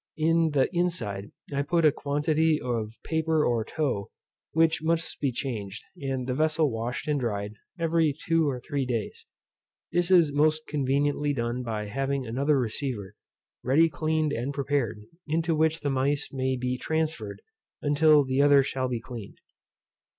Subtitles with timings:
[0.17, 4.09] In the inside I put a quantity of paper or tow,
[4.51, 9.27] which must be changed, and the vessel washed and dried, every two or three days.
[9.91, 13.13] This is most conveniently done by having another receiver,
[13.63, 17.43] ready cleaned and prepared, into which the mice may be transferred
[17.95, 19.37] till the other shall be cleaned.